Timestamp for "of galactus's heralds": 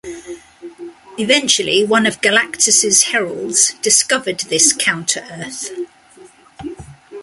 2.07-3.73